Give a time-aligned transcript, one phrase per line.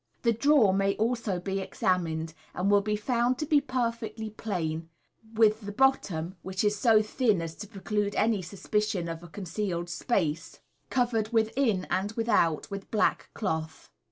[0.23, 4.89] The drawer may also beexamined, and will be found to be perfectly plain,
[5.35, 9.27] with the bottom (which is so thin as to preclude any sus picion of a
[9.27, 10.59] con cealed space),
[10.89, 13.91] covered within and without with black cloth.